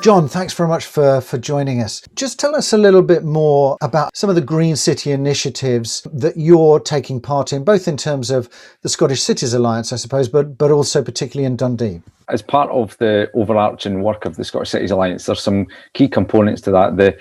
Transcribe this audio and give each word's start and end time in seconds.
John, 0.00 0.28
thanks 0.28 0.54
very 0.54 0.66
much 0.66 0.86
for, 0.86 1.20
for 1.20 1.36
joining 1.36 1.82
us. 1.82 2.00
Just 2.14 2.40
tell 2.40 2.56
us 2.56 2.72
a 2.72 2.78
little 2.78 3.02
bit 3.02 3.22
more 3.22 3.76
about 3.82 4.16
some 4.16 4.30
of 4.30 4.36
the 4.36 4.40
Green 4.40 4.74
City 4.74 5.12
initiatives 5.12 6.06
that 6.10 6.38
you're 6.38 6.80
taking 6.80 7.20
part 7.20 7.52
in, 7.52 7.64
both 7.64 7.86
in 7.86 7.98
terms 7.98 8.30
of 8.30 8.48
the 8.80 8.88
Scottish 8.88 9.22
Cities 9.22 9.52
Alliance, 9.52 9.92
I 9.92 9.96
suppose, 9.96 10.26
but, 10.26 10.56
but 10.56 10.70
also 10.70 11.02
particularly 11.02 11.44
in 11.44 11.54
Dundee. 11.54 12.00
As 12.30 12.40
part 12.40 12.70
of 12.70 12.96
the 12.96 13.30
overarching 13.34 14.02
work 14.02 14.24
of 14.24 14.36
the 14.36 14.44
Scottish 14.44 14.70
Cities 14.70 14.90
Alliance, 14.90 15.26
there's 15.26 15.42
some 15.42 15.66
key 15.92 16.08
components 16.08 16.62
to 16.62 16.70
that. 16.70 16.96
The, 16.96 17.14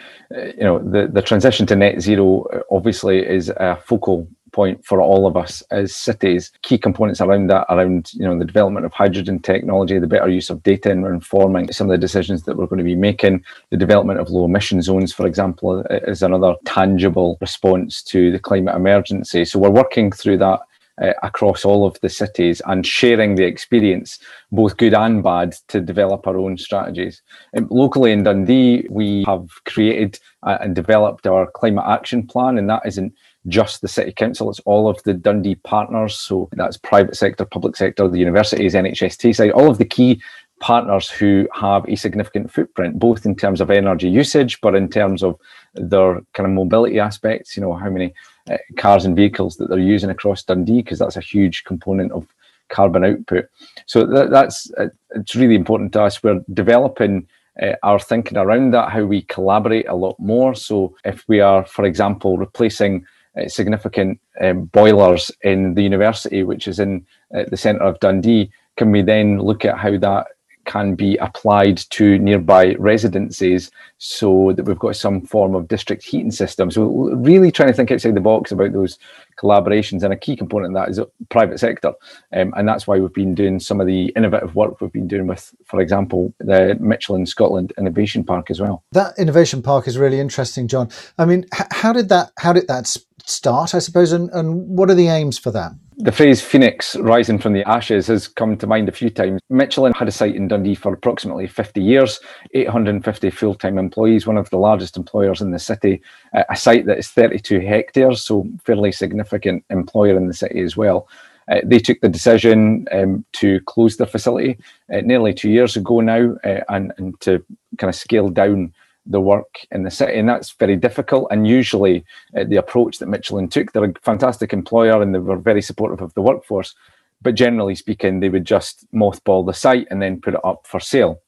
you 0.55 0.63
know, 0.63 0.79
the, 0.79 1.09
the 1.11 1.21
transition 1.21 1.65
to 1.67 1.75
net 1.75 1.99
zero 1.99 2.45
obviously 2.71 3.27
is 3.27 3.49
a 3.49 3.77
focal 3.85 4.25
point 4.51 4.85
for 4.85 5.01
all 5.01 5.27
of 5.27 5.37
us 5.37 5.61
as 5.71 5.95
cities. 5.95 6.51
Key 6.61 6.77
components 6.77 7.21
around 7.21 7.47
that, 7.47 7.65
around 7.69 8.11
you 8.13 8.23
know 8.23 8.37
the 8.37 8.45
development 8.45 8.85
of 8.85 8.93
hydrogen 8.93 9.39
technology, 9.39 9.99
the 9.99 10.07
better 10.07 10.29
use 10.29 10.49
of 10.49 10.63
data 10.63 10.91
in 10.91 11.05
informing 11.05 11.71
some 11.71 11.87
of 11.87 11.91
the 11.91 11.97
decisions 11.97 12.43
that 12.43 12.57
we're 12.57 12.67
going 12.67 12.77
to 12.77 12.83
be 12.83 12.95
making. 12.95 13.43
The 13.69 13.77
development 13.77 14.19
of 14.19 14.29
low 14.29 14.45
emission 14.45 14.81
zones, 14.81 15.13
for 15.13 15.27
example, 15.27 15.81
is 15.89 16.23
another 16.23 16.55
tangible 16.65 17.37
response 17.41 18.03
to 18.03 18.31
the 18.31 18.39
climate 18.39 18.75
emergency. 18.75 19.45
So 19.45 19.59
we're 19.59 19.69
working 19.69 20.11
through 20.11 20.37
that 20.39 20.61
uh, 21.01 21.13
across 21.23 21.65
all 21.65 21.85
of 21.85 21.99
the 22.01 22.09
cities 22.09 22.61
and 22.65 22.85
sharing 22.85 23.35
the 23.35 23.45
experience, 23.45 24.19
both 24.51 24.77
good 24.77 24.93
and 24.93 25.23
bad, 25.23 25.55
to 25.69 25.79
develop 25.79 26.27
our 26.27 26.37
own 26.37 26.57
strategies. 26.57 27.21
Um, 27.55 27.67
locally 27.69 28.11
in 28.11 28.23
Dundee, 28.23 28.85
we 28.89 29.23
have 29.25 29.47
created 29.65 30.19
uh, 30.43 30.57
and 30.61 30.75
developed 30.75 31.27
our 31.27 31.49
climate 31.51 31.85
action 31.87 32.25
plan, 32.27 32.57
and 32.57 32.69
that 32.69 32.81
isn't 32.85 33.13
just 33.49 33.81
the 33.81 33.87
city 33.87 34.11
council, 34.11 34.49
it's 34.49 34.59
all 34.61 34.87
of 34.87 35.01
the 35.03 35.13
Dundee 35.13 35.55
partners. 35.55 36.17
So 36.19 36.49
that's 36.53 36.77
private 36.77 37.15
sector, 37.15 37.45
public 37.45 37.75
sector, 37.75 38.07
the 38.07 38.19
universities, 38.19 38.73
NHS 38.73 39.17
Tayside, 39.17 39.53
all 39.53 39.69
of 39.69 39.77
the 39.77 39.85
key 39.85 40.21
partners 40.59 41.09
who 41.09 41.47
have 41.53 41.87
a 41.87 41.95
significant 41.95 42.51
footprint, 42.51 42.99
both 42.99 43.25
in 43.25 43.35
terms 43.35 43.61
of 43.61 43.71
energy 43.71 44.09
usage, 44.09 44.59
but 44.61 44.75
in 44.75 44.89
terms 44.89 45.23
of 45.23 45.39
their 45.73 46.21
kind 46.33 46.47
of 46.47 46.53
mobility 46.53 46.99
aspects, 46.99 47.55
you 47.55 47.61
know, 47.61 47.73
how 47.73 47.89
many 47.89 48.13
uh, 48.49 48.57
cars 48.77 49.05
and 49.05 49.15
vehicles 49.15 49.55
that 49.57 49.69
they're 49.69 49.79
using 49.79 50.09
across 50.09 50.43
Dundee, 50.43 50.81
because 50.81 50.99
that's 50.99 51.17
a 51.17 51.21
huge 51.21 51.63
component 51.63 52.11
of 52.11 52.27
carbon 52.69 53.03
output. 53.03 53.45
So 53.85 54.05
that, 54.05 54.29
that's, 54.29 54.71
uh, 54.77 54.89
it's 55.11 55.35
really 55.35 55.55
important 55.55 55.93
to 55.93 56.03
us. 56.03 56.21
We're 56.21 56.43
developing 56.53 57.27
uh, 57.61 57.73
our 57.83 57.99
thinking 57.99 58.37
around 58.37 58.71
that, 58.71 58.91
how 58.91 59.03
we 59.03 59.23
collaborate 59.23 59.87
a 59.87 59.95
lot 59.95 60.19
more. 60.19 60.55
So 60.55 60.95
if 61.03 61.27
we 61.27 61.39
are, 61.39 61.65
for 61.65 61.85
example, 61.85 62.37
replacing 62.37 63.05
significant 63.47 64.19
um, 64.41 64.65
boilers 64.65 65.31
in 65.41 65.73
the 65.75 65.83
university, 65.83 66.43
which 66.43 66.67
is 66.67 66.79
in 66.79 67.05
uh, 67.35 67.43
the 67.49 67.57
centre 67.57 67.83
of 67.83 67.99
Dundee, 67.99 68.51
can 68.77 68.91
we 68.91 69.01
then 69.01 69.39
look 69.39 69.65
at 69.65 69.77
how 69.77 69.97
that 69.97 70.27
can 70.69 70.93
be 70.93 71.17
applied 71.17 71.77
to 71.77 72.19
nearby 72.19 72.75
residences 72.75 73.71
so 73.97 74.53
that 74.55 74.65
we've 74.65 74.77
got 74.77 74.95
some 74.95 75.19
form 75.21 75.55
of 75.55 75.67
district 75.67 76.03
heating 76.03 76.29
system. 76.29 76.69
So 76.69 77.09
really 77.15 77.51
trying 77.51 77.69
to 77.69 77.73
think 77.73 77.91
outside 77.91 78.13
the 78.13 78.21
box 78.21 78.51
about 78.51 78.73
those 78.73 78.99
collaborations 79.39 80.03
and 80.03 80.13
a 80.13 80.17
key 80.17 80.35
component 80.35 80.75
of 80.75 80.81
that 80.83 80.89
is 80.91 80.97
the 80.97 81.09
private 81.29 81.59
sector. 81.59 81.93
Um, 82.33 82.53
and 82.55 82.67
that's 82.67 82.85
why 82.85 82.99
we've 82.99 83.11
been 83.11 83.33
doing 83.33 83.59
some 83.59 83.81
of 83.81 83.87
the 83.87 84.13
innovative 84.15 84.53
work 84.53 84.79
we've 84.79 84.93
been 84.93 85.07
doing 85.07 85.25
with, 85.25 85.55
for 85.65 85.81
example, 85.81 86.35
the 86.39 86.77
Michelin 86.79 87.25
Scotland 87.25 87.73
Innovation 87.79 88.23
Park 88.23 88.51
as 88.51 88.61
well. 88.61 88.83
That 88.91 89.17
innovation 89.17 89.63
park 89.63 89.87
is 89.87 89.97
really 89.97 90.19
interesting, 90.19 90.67
John. 90.67 90.89
I 91.17 91.25
mean, 91.25 91.45
how 91.51 91.93
did 91.93 92.09
that 92.09 92.31
how 92.37 92.53
did 92.53 92.67
that 92.67 92.95
start, 93.29 93.75
I 93.75 93.79
suppose, 93.79 94.11
and, 94.11 94.29
and 94.31 94.67
what 94.67 94.89
are 94.89 94.95
the 94.95 95.07
aims 95.07 95.37
for 95.37 95.51
that? 95.51 95.71
The 95.97 96.11
phrase 96.11 96.41
phoenix 96.41 96.95
rising 96.95 97.39
from 97.39 97.53
the 97.53 97.67
ashes 97.67 98.07
has 98.07 98.27
come 98.27 98.55
to 98.57 98.67
mind 98.67 98.87
a 98.87 98.93
few 98.93 99.09
times. 99.09 99.41
Michelin 99.49 99.93
had 99.93 100.07
a 100.07 100.11
site 100.11 100.35
in 100.35 100.47
Dundee 100.47 100.75
for 100.75 100.93
approximately 100.93 101.45
50 101.45 101.81
years, 101.81 102.21
850 102.53 103.29
full 103.31 103.53
time 103.53 103.77
employees, 103.77 104.25
one 104.25 104.37
of 104.37 104.49
the 104.49 104.57
largest 104.57 104.95
employers 104.95 105.41
in 105.41 105.51
the 105.51 105.59
city, 105.59 106.01
a 106.33 106.55
site 106.55 106.85
that 106.85 106.99
is 106.99 107.09
32 107.09 107.59
hectares, 107.59 108.21
so 108.21 108.47
fairly 108.63 108.93
significant 108.93 109.65
employer 109.69 110.15
in 110.15 110.27
the 110.27 110.33
city 110.33 110.61
as 110.61 110.77
well. 110.77 111.07
Uh, 111.49 111.61
they 111.63 111.79
took 111.79 111.99
the 112.01 112.09
decision 112.09 112.87
um, 112.91 113.25
to 113.33 113.59
close 113.61 113.97
their 113.97 114.07
facility 114.07 114.57
uh, 114.93 115.01
nearly 115.01 115.33
two 115.33 115.49
years 115.49 115.75
ago 115.75 115.99
now 115.99 116.35
uh, 116.43 116.59
and, 116.69 116.93
and 116.97 117.19
to 117.21 117.43
kind 117.77 117.89
of 117.89 117.95
scale 117.95 118.29
down 118.29 118.71
the 119.05 119.21
work 119.21 119.65
in 119.71 119.83
the 119.83 119.91
city, 119.91 120.17
and 120.17 120.29
that's 120.29 120.51
very 120.51 120.75
difficult. 120.75 121.27
And 121.31 121.47
usually, 121.47 122.05
uh, 122.37 122.43
the 122.43 122.57
approach 122.57 122.99
that 122.99 123.07
Michelin 123.07 123.47
took, 123.47 123.71
they're 123.71 123.83
a 123.83 123.93
fantastic 124.01 124.53
employer 124.53 125.01
and 125.01 125.13
they 125.13 125.19
were 125.19 125.37
very 125.37 125.61
supportive 125.61 126.01
of 126.01 126.13
the 126.13 126.21
workforce. 126.21 126.75
But 127.21 127.35
generally 127.35 127.75
speaking, 127.75 128.19
they 128.19 128.29
would 128.29 128.45
just 128.45 128.85
mothball 128.93 129.45
the 129.45 129.53
site 129.53 129.87
and 129.89 130.01
then 130.01 130.21
put 130.21 130.35
it 130.35 130.45
up 130.45 130.65
for 130.65 130.79
sale. 130.79 131.21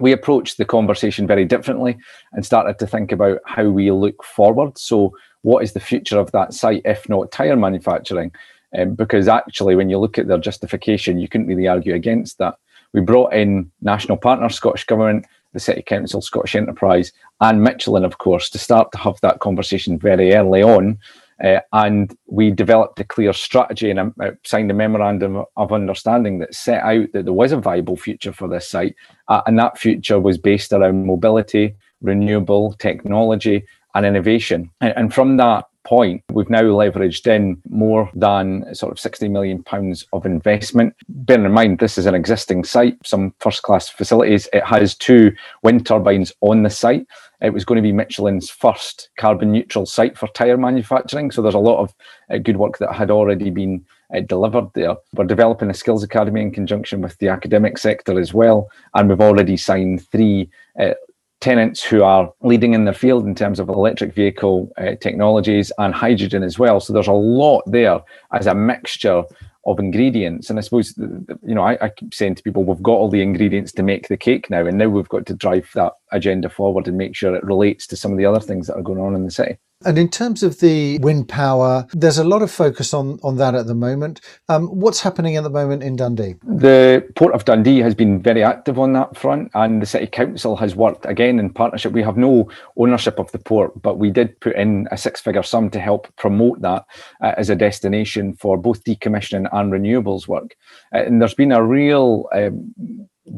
We 0.00 0.12
approached 0.12 0.56
the 0.56 0.64
conversation 0.64 1.26
very 1.26 1.44
differently 1.44 1.96
and 2.32 2.44
started 2.44 2.78
to 2.78 2.86
think 2.86 3.12
about 3.12 3.40
how 3.44 3.68
we 3.68 3.90
look 3.90 4.24
forward. 4.24 4.78
So, 4.78 5.14
what 5.42 5.62
is 5.62 5.74
the 5.74 5.80
future 5.80 6.18
of 6.18 6.32
that 6.32 6.54
site, 6.54 6.82
if 6.84 7.08
not 7.08 7.30
tyre 7.30 7.56
manufacturing? 7.56 8.32
Um, 8.76 8.94
because 8.94 9.28
actually, 9.28 9.76
when 9.76 9.90
you 9.90 9.98
look 9.98 10.18
at 10.18 10.26
their 10.26 10.38
justification, 10.38 11.18
you 11.18 11.28
couldn't 11.28 11.46
really 11.46 11.68
argue 11.68 11.94
against 11.94 12.38
that. 12.38 12.56
We 12.92 13.02
brought 13.02 13.34
in 13.34 13.70
national 13.82 14.16
partners, 14.16 14.54
Scottish 14.54 14.84
Government, 14.84 15.26
the 15.54 15.60
City 15.60 15.82
Council, 15.82 16.20
Scottish 16.20 16.54
Enterprise, 16.54 17.12
and 17.40 17.62
Michelin, 17.62 18.04
of 18.04 18.18
course, 18.18 18.50
to 18.50 18.58
start 18.58 18.92
to 18.92 18.98
have 18.98 19.18
that 19.22 19.40
conversation 19.40 19.98
very 19.98 20.34
early 20.34 20.62
on. 20.62 20.98
Uh, 21.42 21.60
and 21.72 22.16
we 22.26 22.50
developed 22.50 23.00
a 23.00 23.04
clear 23.04 23.32
strategy 23.32 23.90
and 23.90 24.12
uh, 24.22 24.30
signed 24.44 24.70
a 24.70 24.74
memorandum 24.74 25.44
of 25.56 25.72
understanding 25.72 26.38
that 26.38 26.54
set 26.54 26.82
out 26.82 27.06
that 27.12 27.24
there 27.24 27.32
was 27.32 27.50
a 27.50 27.56
viable 27.56 27.96
future 27.96 28.32
for 28.32 28.46
this 28.46 28.68
site. 28.68 28.94
Uh, 29.28 29.42
and 29.46 29.58
that 29.58 29.78
future 29.78 30.20
was 30.20 30.38
based 30.38 30.72
around 30.72 31.06
mobility, 31.06 31.74
renewable 32.02 32.72
technology, 32.74 33.64
and 33.94 34.06
innovation. 34.06 34.70
And, 34.80 34.92
and 34.96 35.14
from 35.14 35.36
that 35.38 35.64
point, 35.84 36.22
we've 36.32 36.50
now 36.50 36.62
leveraged 36.62 37.26
in 37.26 37.60
more 37.68 38.10
than 38.14 38.74
sort 38.74 38.92
of 38.92 38.98
60 38.98 39.28
million 39.28 39.62
pounds 39.62 40.06
of 40.12 40.26
investment. 40.26 40.94
Bearing 41.08 41.44
in 41.44 41.52
mind, 41.52 41.78
this 41.78 41.98
is 41.98 42.06
an 42.06 42.14
existing 42.14 42.64
site, 42.64 42.96
some 43.04 43.34
first 43.38 43.62
class 43.62 43.88
facilities. 43.88 44.48
It 44.52 44.64
has 44.64 44.94
two 44.94 45.32
wind 45.62 45.86
turbines 45.86 46.32
on 46.40 46.62
the 46.62 46.70
site. 46.70 47.06
It 47.40 47.52
was 47.52 47.64
going 47.64 47.76
to 47.76 47.82
be 47.82 47.92
Michelin's 47.92 48.48
first 48.48 49.10
carbon 49.18 49.52
neutral 49.52 49.86
site 49.86 50.16
for 50.16 50.28
tyre 50.28 50.56
manufacturing. 50.56 51.30
So 51.30 51.42
there's 51.42 51.54
a 51.54 51.58
lot 51.58 51.80
of 51.80 51.94
uh, 52.30 52.38
good 52.38 52.56
work 52.56 52.78
that 52.78 52.94
had 52.94 53.10
already 53.10 53.50
been 53.50 53.84
uh, 54.14 54.20
delivered 54.20 54.68
there. 54.74 54.96
We're 55.14 55.24
developing 55.24 55.70
a 55.70 55.74
skills 55.74 56.02
academy 56.02 56.40
in 56.40 56.52
conjunction 56.52 57.02
with 57.02 57.18
the 57.18 57.28
academic 57.28 57.78
sector 57.78 58.18
as 58.18 58.32
well. 58.32 58.70
And 58.94 59.08
we've 59.08 59.20
already 59.20 59.56
signed 59.56 60.08
three 60.08 60.48
uh, 60.80 60.94
tenants 61.44 61.82
who 61.82 62.02
are 62.02 62.32
leading 62.40 62.72
in 62.72 62.86
their 62.86 62.94
field 62.94 63.26
in 63.26 63.34
terms 63.34 63.60
of 63.60 63.68
electric 63.68 64.14
vehicle 64.14 64.72
uh, 64.78 64.94
technologies 65.02 65.70
and 65.76 65.92
hydrogen 65.92 66.42
as 66.42 66.58
well. 66.58 66.80
So 66.80 66.94
there's 66.94 67.06
a 67.06 67.12
lot 67.12 67.62
there 67.66 68.00
as 68.32 68.46
a 68.46 68.54
mixture 68.54 69.22
of 69.66 69.78
ingredients. 69.78 70.48
And 70.48 70.58
I 70.58 70.62
suppose, 70.62 70.96
you 70.96 71.54
know, 71.54 71.60
I, 71.60 71.76
I, 71.82 71.88
keep 71.90 72.14
saying 72.14 72.36
to 72.36 72.42
people, 72.42 72.64
we've 72.64 72.82
got 72.82 72.92
all 72.94 73.10
the 73.10 73.20
ingredients 73.20 73.72
to 73.72 73.82
make 73.82 74.08
the 74.08 74.16
cake 74.16 74.48
now, 74.48 74.64
and 74.66 74.78
now 74.78 74.88
we've 74.88 75.08
got 75.08 75.26
to 75.26 75.34
drive 75.34 75.68
that 75.74 75.92
agenda 76.12 76.48
forward 76.48 76.88
and 76.88 76.96
make 76.96 77.14
sure 77.14 77.34
it 77.34 77.44
relates 77.44 77.86
to 77.88 77.96
some 77.96 78.10
of 78.10 78.16
the 78.16 78.26
other 78.26 78.40
things 78.40 78.66
that 78.66 78.76
are 78.76 78.82
going 78.82 78.98
on 78.98 79.14
in 79.14 79.26
the 79.26 79.30
city. 79.30 79.58
And 79.84 79.98
in 79.98 80.08
terms 80.08 80.42
of 80.42 80.60
the 80.60 80.98
wind 80.98 81.28
power, 81.28 81.86
there's 81.92 82.18
a 82.18 82.24
lot 82.24 82.42
of 82.42 82.50
focus 82.50 82.94
on, 82.94 83.18
on 83.22 83.36
that 83.36 83.54
at 83.54 83.66
the 83.66 83.74
moment. 83.74 84.20
Um, 84.48 84.68
what's 84.68 85.00
happening 85.00 85.36
at 85.36 85.42
the 85.42 85.50
moment 85.50 85.82
in 85.82 85.96
Dundee? 85.96 86.36
The 86.42 87.06
Port 87.16 87.34
of 87.34 87.44
Dundee 87.44 87.80
has 87.80 87.94
been 87.94 88.22
very 88.22 88.42
active 88.42 88.78
on 88.78 88.92
that 88.94 89.16
front, 89.16 89.50
and 89.54 89.82
the 89.82 89.86
City 89.86 90.06
Council 90.06 90.56
has 90.56 90.74
worked 90.74 91.04
again 91.06 91.38
in 91.38 91.50
partnership. 91.50 91.92
We 91.92 92.02
have 92.02 92.16
no 92.16 92.50
ownership 92.76 93.18
of 93.18 93.30
the 93.32 93.38
port, 93.38 93.80
but 93.82 93.98
we 93.98 94.10
did 94.10 94.38
put 94.40 94.56
in 94.56 94.88
a 94.90 94.96
six 94.96 95.20
figure 95.20 95.42
sum 95.42 95.70
to 95.70 95.80
help 95.80 96.14
promote 96.16 96.60
that 96.62 96.86
uh, 97.20 97.32
as 97.36 97.50
a 97.50 97.56
destination 97.56 98.34
for 98.34 98.56
both 98.56 98.84
decommissioning 98.84 99.48
and 99.52 99.72
renewables 99.72 100.26
work. 100.26 100.56
Uh, 100.94 100.98
and 100.98 101.20
there's 101.20 101.34
been 101.34 101.52
a 101.52 101.62
real 101.62 102.28
um, 102.32 102.74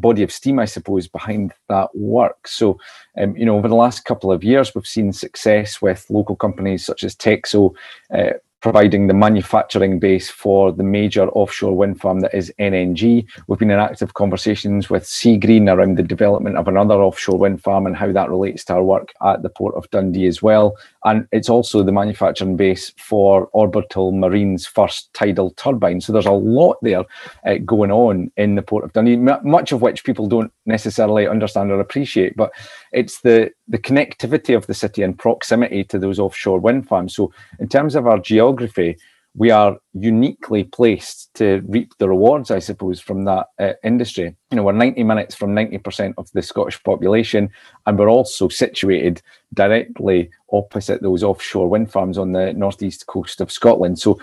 body 0.00 0.22
of 0.22 0.32
steam, 0.32 0.58
I 0.58 0.64
suppose, 0.64 1.08
behind 1.08 1.52
that 1.68 1.88
work. 1.94 2.48
So, 2.48 2.78
um, 3.18 3.36
you 3.36 3.44
know, 3.44 3.56
over 3.56 3.68
the 3.68 3.74
last 3.74 4.04
couple 4.04 4.30
of 4.30 4.44
years, 4.44 4.74
we've 4.74 4.86
seen 4.86 5.12
success 5.12 5.82
with 5.82 6.06
local 6.10 6.36
companies 6.36 6.84
such 6.84 7.04
as 7.04 7.14
Texo, 7.14 7.74
uh, 8.12 8.34
providing 8.66 9.06
the 9.06 9.14
manufacturing 9.14 9.98
base 9.98 10.28
for 10.28 10.72
the 10.72 10.82
major 10.82 11.28
offshore 11.28 11.76
wind 11.76 12.00
farm 12.00 12.20
that 12.20 12.34
is 12.34 12.52
NNG. 12.58 13.24
We've 13.46 13.58
been 13.58 13.70
in 13.70 13.78
active 13.78 14.14
conversations 14.14 14.90
with 14.90 15.04
Seagreen 15.04 15.72
around 15.72 15.96
the 15.96 16.02
development 16.02 16.56
of 16.56 16.66
another 16.66 16.94
offshore 16.94 17.38
wind 17.38 17.62
farm 17.62 17.86
and 17.86 17.94
how 17.94 18.10
that 18.10 18.28
relates 18.28 18.64
to 18.64 18.74
our 18.74 18.82
work 18.82 19.12
at 19.22 19.42
the 19.42 19.50
Port 19.50 19.76
of 19.76 19.88
Dundee 19.90 20.26
as 20.26 20.42
well. 20.42 20.76
And 21.06 21.26
it's 21.30 21.48
also 21.48 21.84
the 21.84 21.92
manufacturing 21.92 22.56
base 22.56 22.92
for 22.98 23.48
Orbital 23.52 24.10
Marine's 24.10 24.66
first 24.66 25.08
tidal 25.14 25.52
turbine. 25.52 26.00
So 26.00 26.12
there's 26.12 26.26
a 26.26 26.32
lot 26.32 26.78
there 26.82 27.04
uh, 27.46 27.58
going 27.64 27.92
on 27.92 28.32
in 28.36 28.56
the 28.56 28.62
Port 28.62 28.84
of 28.84 28.92
Dundee, 28.92 29.14
m- 29.14 29.38
much 29.44 29.70
of 29.70 29.80
which 29.80 30.02
people 30.02 30.26
don't 30.26 30.52
necessarily 30.66 31.28
understand 31.28 31.70
or 31.70 31.80
appreciate. 31.80 32.36
But 32.36 32.50
it's 32.92 33.20
the, 33.20 33.52
the 33.68 33.78
connectivity 33.78 34.56
of 34.56 34.66
the 34.66 34.74
city 34.74 35.02
and 35.02 35.16
proximity 35.16 35.84
to 35.84 35.98
those 35.98 36.18
offshore 36.18 36.58
wind 36.58 36.88
farms. 36.88 37.14
So 37.14 37.32
in 37.60 37.68
terms 37.68 37.94
of 37.94 38.08
our 38.08 38.18
geography, 38.18 38.98
we 39.36 39.50
are 39.50 39.76
uniquely 39.92 40.64
placed 40.64 41.32
to 41.34 41.62
reap 41.66 41.92
the 41.98 42.08
rewards, 42.08 42.50
I 42.50 42.58
suppose, 42.58 43.00
from 43.00 43.24
that 43.24 43.48
uh, 43.58 43.72
industry. 43.84 44.34
You 44.50 44.56
know, 44.56 44.62
we're 44.62 44.72
90 44.72 45.04
minutes 45.04 45.34
from 45.34 45.54
90% 45.54 46.14
of 46.16 46.30
the 46.32 46.40
Scottish 46.40 46.82
population, 46.82 47.50
and 47.84 47.98
we're 47.98 48.08
also 48.08 48.48
situated 48.48 49.20
directly 49.52 50.30
opposite 50.50 51.02
those 51.02 51.22
offshore 51.22 51.68
wind 51.68 51.90
farms 51.90 52.16
on 52.16 52.32
the 52.32 52.54
northeast 52.54 53.06
coast 53.06 53.42
of 53.42 53.52
Scotland. 53.52 53.98
So, 53.98 54.18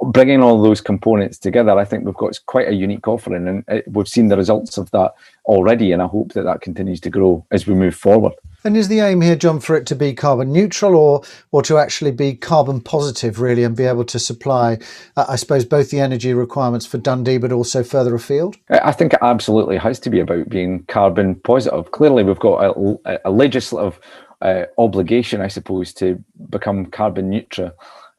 bringing 0.00 0.42
all 0.42 0.62
those 0.62 0.80
components 0.80 1.38
together, 1.38 1.78
I 1.78 1.84
think 1.84 2.04
we've 2.04 2.14
got 2.14 2.40
quite 2.46 2.68
a 2.68 2.74
unique 2.74 3.06
offering, 3.06 3.48
and 3.48 3.64
uh, 3.68 3.82
we've 3.88 4.08
seen 4.08 4.28
the 4.28 4.38
results 4.38 4.78
of 4.78 4.90
that 4.92 5.12
already. 5.44 5.92
And 5.92 6.00
I 6.00 6.06
hope 6.06 6.32
that 6.32 6.44
that 6.44 6.62
continues 6.62 7.00
to 7.02 7.10
grow 7.10 7.44
as 7.50 7.66
we 7.66 7.74
move 7.74 7.94
forward. 7.94 8.32
And 8.66 8.76
is 8.76 8.88
the 8.88 8.98
aim 8.98 9.20
here, 9.20 9.36
John, 9.36 9.60
for 9.60 9.76
it 9.76 9.86
to 9.86 9.94
be 9.94 10.12
carbon 10.12 10.52
neutral 10.52 10.96
or 10.96 11.22
or 11.52 11.62
to 11.62 11.78
actually 11.78 12.10
be 12.10 12.34
carbon 12.34 12.80
positive, 12.80 13.40
really, 13.40 13.62
and 13.62 13.76
be 13.76 13.84
able 13.84 14.04
to 14.06 14.18
supply, 14.18 14.78
uh, 15.16 15.24
I 15.28 15.36
suppose, 15.36 15.64
both 15.64 15.90
the 15.90 16.00
energy 16.00 16.34
requirements 16.34 16.84
for 16.84 16.98
Dundee, 16.98 17.38
but 17.38 17.52
also 17.52 17.84
further 17.84 18.12
afield? 18.16 18.56
I 18.68 18.90
think 18.90 19.12
it 19.12 19.20
absolutely 19.22 19.76
has 19.76 20.00
to 20.00 20.10
be 20.10 20.18
about 20.18 20.48
being 20.48 20.82
carbon 20.86 21.36
positive. 21.36 21.92
Clearly, 21.92 22.24
we've 22.24 22.40
got 22.40 22.76
a, 22.76 23.20
a 23.24 23.30
legislative 23.30 24.00
uh, 24.42 24.64
obligation, 24.78 25.40
I 25.40 25.48
suppose, 25.48 25.94
to 25.94 26.20
become 26.50 26.86
carbon 26.86 27.30
neutral 27.30 27.70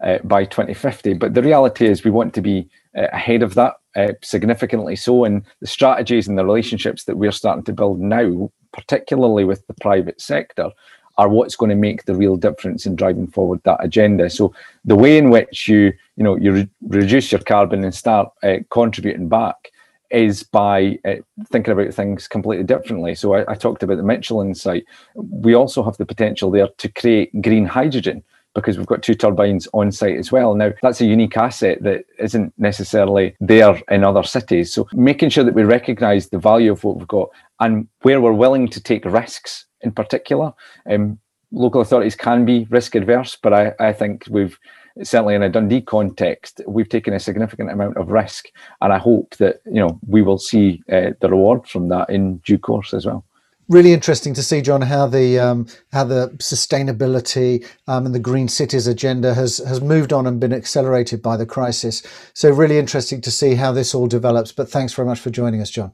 uh, 0.01 0.19
by 0.23 0.45
2050. 0.45 1.15
But 1.15 1.33
the 1.33 1.44
reality 1.44 1.88
is, 1.88 2.05
we 2.05 2.11
want 2.11 2.33
to 2.35 2.41
be 2.41 2.69
uh, 2.97 3.07
ahead 3.11 3.44
of 3.44 3.55
that 3.55 3.73
uh, 3.97 4.13
significantly 4.23 4.95
so. 4.95 5.25
And 5.25 5.44
the 5.59 5.67
strategies 5.67 6.25
and 6.25 6.38
the 6.38 6.45
relationships 6.45 7.03
that 7.03 7.17
we're 7.17 7.33
starting 7.33 7.65
to 7.65 7.73
build 7.73 7.99
now 7.99 8.49
particularly 8.77 9.44
with 9.44 9.65
the 9.68 9.74
private 9.74 10.21
sector, 10.21 10.69
are 11.18 11.27
what's 11.27 11.56
going 11.56 11.69
to 11.69 11.75
make 11.75 12.06
the 12.06 12.15
real 12.15 12.38
difference 12.38 12.85
in 12.85 12.95
driving 12.95 13.27
forward 13.27 13.59
that 13.63 13.83
agenda. 13.83 14.29
So 14.29 14.53
the 14.85 14.95
way 14.95 15.18
in 15.18 15.31
which 15.31 15.68
you, 15.68 15.91
you 16.15 16.24
know, 16.24 16.35
you 16.35 16.53
re- 16.53 16.69
reduce 16.88 17.31
your 17.31 17.41
carbon 17.41 17.83
and 17.83 17.94
start 17.94 18.31
uh, 18.44 18.57
contributing 18.69 19.27
back 19.27 19.71
is 20.12 20.44
by 20.44 20.97
uh, 21.06 21.15
thinking 21.47 21.74
about 21.74 21.94
things 21.94 22.27
completely 22.27 22.63
differently. 22.63 23.15
So 23.15 23.33
I, 23.33 23.51
I, 23.51 23.56
talked 23.56 23.83
about 23.83 23.97
the 23.97 24.03
Michelin 24.03 24.56
site. 24.56 24.85
We 25.15 25.53
also 25.53 25.83
have 25.83 25.97
the 25.97 26.06
potential 26.06 26.50
there 26.50 26.69
to 26.77 26.88
create 26.89 27.41
green 27.41 27.65
hydrogen 27.65 28.23
because 28.57 28.75
we've 28.75 28.88
got 28.88 29.04
two 29.04 29.13
turbines 29.13 29.68
on 29.74 29.92
site 29.92 30.18
as 30.18 30.31
well. 30.31 30.56
Now, 30.56 30.71
that's 30.81 31.00
a 31.00 31.06
unique 31.06 31.38
asset 31.38 31.83
that 31.83 32.06
isn't 32.18 32.51
necessarily 32.57 33.36
there 33.39 33.80
in 33.92 34.04
other 34.04 34.24
cities. 34.24 34.74
So 34.74 34.88
making 34.94 35.30
sure 35.30 35.44
that 35.44 35.54
we 35.54 35.63
recognise 35.63 36.30
the 36.30 36.39
value 36.39 36.71
of 36.71 36.83
what 36.83 36.98
we've 36.98 37.07
got 37.07 37.30
and 37.59 37.88
where 38.01 38.19
we're 38.19 38.33
willing 38.33 38.68
to 38.69 38.81
take 38.81 39.06
risks 39.06 39.68
in 39.81 39.92
particular. 39.92 40.54
Um, 40.89 41.19
local 41.51 41.81
authorities 41.81 42.15
can 42.15 42.45
be 42.45 42.65
risk 42.71 42.95
adverse, 42.95 43.38
but 43.42 43.54
I, 43.54 43.74
I 43.80 43.94
think 43.94 44.25
we've 44.27 44.57
certainly 45.04 45.36
in 45.36 45.44
a 45.44 45.50
Dundee 45.50 45.81
context, 45.81 46.62
we've 46.68 46.89
taken 46.89 47.13
a 47.13 47.19
significant 47.19 47.71
amount 47.71 47.98
of 47.98 48.09
risk, 48.09 48.48
and 48.81 48.92
I 48.92 48.98
hope 48.98 49.36
that 49.38 49.62
you 49.65 49.80
know 49.80 50.00
we 50.07 50.24
will 50.24 50.39
see 50.39 50.81
uh, 50.92 51.12
the 51.21 51.30
reward 51.30 51.68
from 51.68 51.89
that 51.89 52.09
in 52.09 52.38
due 52.38 52.57
course 52.57 52.92
as 52.92 53.06
well. 53.06 53.24
Really 53.69 53.91
interesting 53.91 54.33
to 54.33 54.43
see, 54.43 54.61
John, 54.61 54.81
how 54.81 55.07
the 55.07 55.39
um, 55.39 55.67
how 55.91 56.05
the 56.05 56.29
sustainability 56.37 57.67
um, 57.87 58.05
and 58.05 58.15
the 58.15 58.19
green 58.19 58.47
cities 58.47 58.87
agenda 58.87 59.33
has 59.33 59.57
has 59.57 59.81
moved 59.81 60.13
on 60.13 60.25
and 60.25 60.39
been 60.39 60.53
accelerated 60.53 61.21
by 61.21 61.35
the 61.35 61.45
crisis. 61.45 62.01
So 62.33 62.49
really 62.49 62.77
interesting 62.77 63.19
to 63.21 63.31
see 63.31 63.55
how 63.55 63.73
this 63.73 63.93
all 63.93 64.07
develops. 64.07 64.53
But 64.53 64.69
thanks 64.69 64.93
very 64.93 65.05
much 65.05 65.19
for 65.19 65.31
joining 65.31 65.61
us, 65.61 65.69
John. 65.69 65.91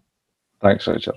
Thanks, 0.61 0.87
Richard. 0.87 1.15